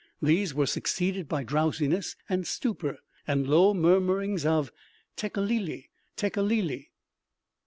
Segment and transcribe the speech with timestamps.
[0.19, 4.71] These were succeeded by drowsiness and stupor, and low murmurings of
[5.15, 5.89] _"'Tekeli li!
[6.17, 6.89] Tekeli li!"